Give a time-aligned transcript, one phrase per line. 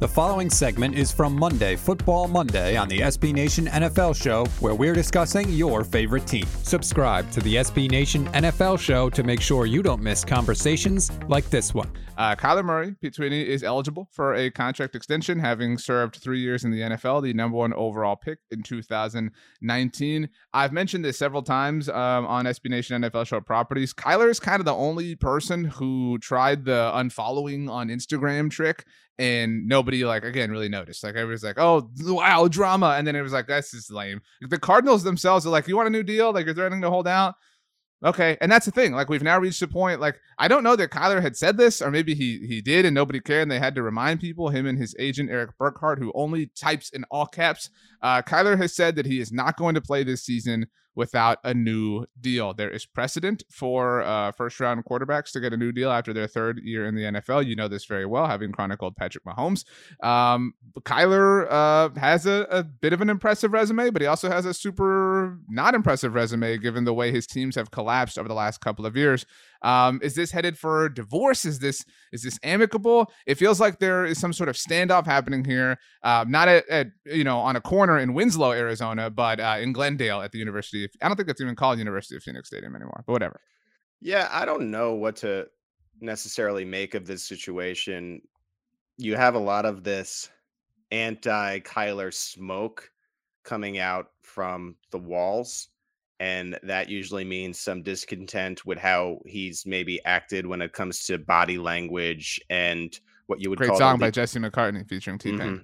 [0.00, 4.74] The following segment is from Monday, Football Monday, on the SB Nation NFL Show, where
[4.74, 6.46] we're discussing your favorite team.
[6.62, 11.50] Subscribe to the SB Nation NFL Show to make sure you don't miss conversations like
[11.50, 11.92] this one.
[12.16, 16.70] Uh, Kyler Murray, Pete is eligible for a contract extension, having served three years in
[16.70, 20.28] the NFL, the number one overall pick in 2019.
[20.54, 23.92] I've mentioned this several times um, on SB Nation NFL Show properties.
[23.92, 28.86] Kyler is kind of the only person who tried the unfollowing on Instagram trick
[29.20, 31.04] and nobody like again really noticed.
[31.04, 34.58] Like everybody's like, "Oh, wow, drama," and then it was like, "That's just lame." The
[34.58, 36.32] Cardinals themselves are like, "You want a new deal?
[36.32, 37.34] Like, you're threatening to hold out?"
[38.02, 38.92] Okay, and that's the thing.
[38.92, 40.00] Like we've now reached a point.
[40.00, 42.94] Like I don't know that Kyler had said this, or maybe he he did, and
[42.94, 44.48] nobody cared, and they had to remind people.
[44.48, 47.68] Him and his agent Erik Burkhardt, who only types in all caps.
[48.00, 51.54] Uh, Kyler has said that he is not going to play this season without a
[51.54, 52.52] new deal.
[52.52, 56.26] There is precedent for uh, first round quarterbacks to get a new deal after their
[56.26, 57.46] third year in the NFL.
[57.46, 59.64] You know this very well, having chronicled Patrick Mahomes.
[60.02, 64.46] Um, Kyler uh, has a, a, bit of an impressive resume, but he also has
[64.46, 68.60] a super not impressive resume given the way his teams have collapsed over the last
[68.60, 69.26] couple of years.
[69.62, 71.44] Um, is this headed for divorce?
[71.44, 73.12] Is this is this amicable?
[73.26, 76.86] It feels like there is some sort of standoff happening here, uh, not at, at,
[77.04, 80.84] you know on a corner in Winslow, Arizona, but uh, in Glendale at the University.
[80.84, 83.40] Of, I don't think it's even called University of Phoenix Stadium anymore, but whatever.
[84.00, 85.46] Yeah, I don't know what to
[86.00, 88.22] necessarily make of this situation.
[88.96, 90.30] You have a lot of this
[90.90, 92.90] anti Kyler smoke
[93.44, 95.68] coming out from the walls
[96.20, 101.18] and that usually means some discontent with how he's maybe acted when it comes to
[101.18, 105.40] body language and what you would great call song by Jesse McCartney featuring T Pain.
[105.40, 105.62] Mm-hmm.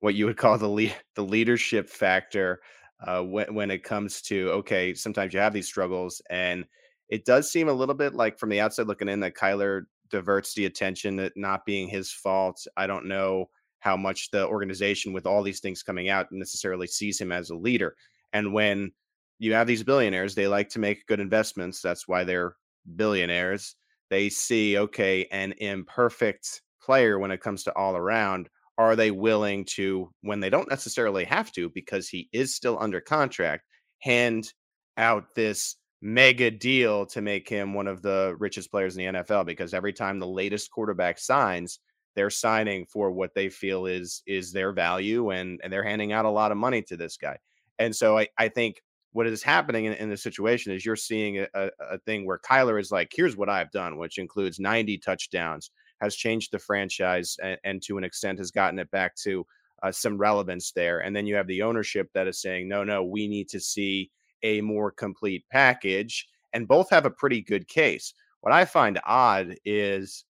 [0.00, 2.60] What you would call the le- the leadership factor
[3.06, 6.64] uh, when when it comes to okay, sometimes you have these struggles, and
[7.10, 10.54] it does seem a little bit like from the outside looking in that Kyler diverts
[10.54, 12.66] the attention that not being his fault.
[12.74, 17.20] I don't know how much the organization with all these things coming out necessarily sees
[17.20, 17.96] him as a leader,
[18.32, 18.92] and when
[19.40, 21.80] you have these billionaires, they like to make good investments.
[21.80, 22.56] That's why they're
[22.94, 23.74] billionaires.
[24.10, 28.50] They see, okay, an imperfect player when it comes to all around.
[28.76, 33.00] Are they willing to, when they don't necessarily have to, because he is still under
[33.00, 33.64] contract,
[34.00, 34.52] hand
[34.98, 39.46] out this mega deal to make him one of the richest players in the NFL?
[39.46, 41.80] Because every time the latest quarterback signs,
[42.14, 46.24] they're signing for what they feel is is their value and and they're handing out
[46.24, 47.38] a lot of money to this guy.
[47.78, 48.82] And so I, I think
[49.12, 52.80] what is happening in, in this situation is you're seeing a, a, thing where Kyler
[52.80, 57.58] is like, here's what I've done, which includes 90 touchdowns, has changed the franchise and,
[57.64, 59.44] and to an extent has gotten it back to
[59.82, 61.00] uh, some relevance there.
[61.00, 64.10] And then you have the ownership that is saying, no, no, we need to see
[64.42, 66.28] a more complete package.
[66.52, 68.14] And both have a pretty good case.
[68.42, 70.24] What I find odd is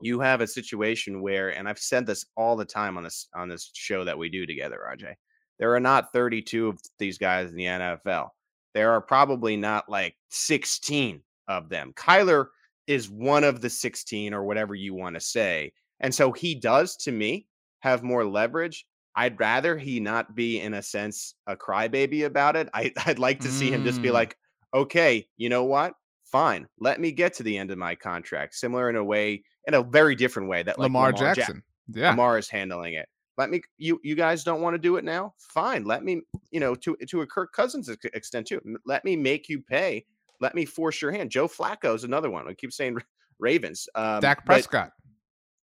[0.00, 3.48] you have a situation where, and I've said this all the time on this on
[3.48, 5.14] this show that we do together, RJ
[5.58, 8.30] there are not 32 of these guys in the NFL.
[8.74, 11.92] There are probably not like 16 of them.
[11.96, 12.46] Kyler
[12.86, 15.72] is one of the 16 or whatever you want to say.
[16.00, 17.46] And so he does, to me,
[17.80, 18.86] have more leverage.
[19.16, 22.68] I'd rather he not be, in a sense, a crybaby about it.
[22.74, 24.14] I, would like to see him just be mm.
[24.14, 24.36] like,
[24.74, 25.94] okay, you know what?
[26.24, 26.66] Fine.
[26.80, 28.56] Let me get to the end of my contract.
[28.56, 31.62] Similar in a way, in a very different way that like Lamar, Lamar Jackson.
[31.92, 32.10] yeah.
[32.10, 33.08] Lamar is handling it.
[33.36, 35.34] Let me you you guys don't want to do it now?
[35.38, 35.84] Fine.
[35.84, 38.60] Let me, you know, to to a Kirk Cousins extent too.
[38.86, 40.04] Let me make you pay.
[40.40, 41.30] Let me force your hand.
[41.30, 42.48] Joe Flacco is another one.
[42.48, 42.98] I keep saying
[43.38, 43.88] Ravens.
[43.94, 44.90] Um, Dak Prescott.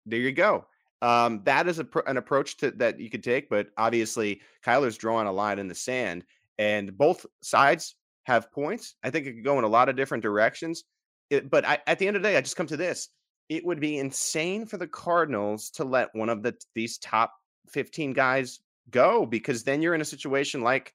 [0.06, 0.66] There you go.
[1.02, 5.28] Um, that is a, an approach to that you could take, but obviously Kyler's drawing
[5.28, 6.26] a line in the sand,
[6.58, 8.96] and both sides have points.
[9.04, 10.84] I think it could go in a lot of different directions.
[11.30, 13.10] It, but I, at the end of the day, I just come to this:
[13.50, 17.34] it would be insane for the Cardinals to let one of the these top
[17.70, 18.60] 15 guys
[18.92, 20.94] go because then you're in a situation like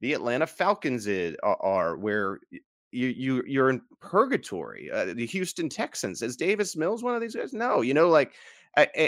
[0.00, 1.08] the Atlanta Falcons
[1.42, 2.40] are, where
[2.90, 4.90] you you you're in purgatory.
[4.90, 7.52] Uh, the Houston Texans is Davis Mills one of these guys?
[7.52, 8.34] No, you know, like,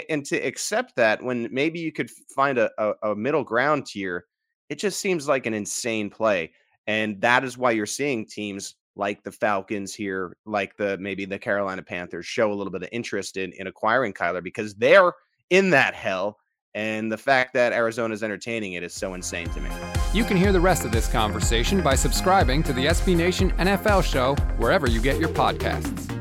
[0.09, 4.25] and to accept that when maybe you could find a, a, a middle ground tier,
[4.69, 6.51] it just seems like an insane play,
[6.87, 11.37] and that is why you're seeing teams like the Falcons here, like the maybe the
[11.37, 15.11] Carolina Panthers, show a little bit of interest in in acquiring Kyler because they're
[15.49, 16.37] in that hell
[16.75, 19.69] and the fact that Arizona is entertaining it is so insane to me.
[20.13, 24.03] You can hear the rest of this conversation by subscribing to the SB Nation NFL
[24.03, 26.14] show wherever you get your podcasts.